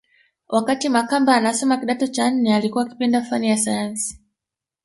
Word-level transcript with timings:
Wakati 0.47 0.89
Makamba 0.89 1.35
anasoma 1.35 1.77
kidato 1.77 2.07
cha 2.07 2.31
nne 2.31 2.55
alikuwa 2.55 2.83
akipenda 2.85 3.21
fani 3.21 3.49
ya 3.49 3.57
sayansi 3.57 4.19